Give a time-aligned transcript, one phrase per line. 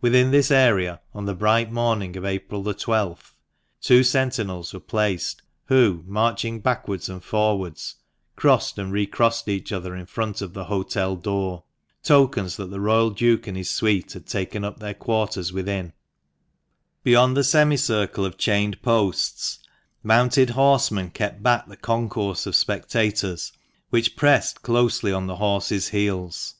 [0.00, 3.34] Within this area, on the bright morning of April the 12th,
[3.80, 7.94] two sentinels were placed, who, marching backwards and forwards,
[8.34, 11.62] crossed and recrossed each other in front of the hotel door;
[12.02, 15.92] tokens that the Royal Duke and his suite had taken up their quarters within.
[17.04, 17.12] THE MANCHESTER MAN.
[17.12, 19.60] 47 Beyond the semi circle of chained posts,
[20.02, 23.52] mounted horsemen kept back the concourse of spectators
[23.90, 26.56] which pressed closely on the horses' heels.